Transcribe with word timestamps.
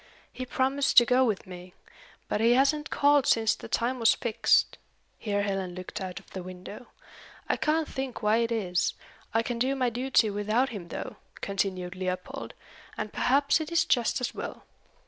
"He 0.33 0.47
promised 0.47 0.97
to 0.97 1.05
go 1.05 1.23
with 1.25 1.45
me. 1.45 1.75
But 2.27 2.41
he 2.41 2.53
hasn't 2.53 2.89
called 2.89 3.27
since 3.27 3.53
the 3.53 3.67
time 3.67 3.99
was 3.99 4.15
fixed." 4.15 4.79
Here 5.19 5.43
Helen 5.43 5.75
looked 5.75 6.01
out 6.01 6.19
of 6.19 6.27
the 6.31 6.41
window. 6.41 6.87
"I 7.47 7.55
can't 7.55 7.87
think 7.87 8.23
why 8.23 8.37
it 8.37 8.51
is. 8.51 8.95
I 9.31 9.43
can 9.43 9.59
do 9.59 9.75
my 9.75 9.91
duty 9.91 10.31
without 10.31 10.69
him 10.69 10.87
though," 10.87 11.17
continued 11.41 11.95
Leopold, 11.95 12.55
"and 12.97 13.13
perhaps 13.13 13.61
it 13.61 13.71
is 13.71 13.85
just 13.85 14.19
as 14.19 14.33
well. 14.33 14.63